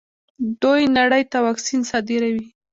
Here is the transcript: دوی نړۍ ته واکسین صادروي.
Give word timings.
دوی 0.61 0.81
نړۍ 0.97 1.23
ته 1.31 1.37
واکسین 1.45 1.81
صادروي. 1.89 2.45